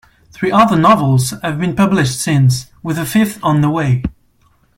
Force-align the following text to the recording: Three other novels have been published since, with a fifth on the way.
Three 0.31 0.51
other 0.51 0.77
novels 0.77 1.29
have 1.43 1.59
been 1.59 1.75
published 1.75 2.19
since, 2.19 2.71
with 2.81 2.97
a 2.97 3.05
fifth 3.05 3.37
on 3.43 3.61
the 3.61 3.69
way. 3.69 4.01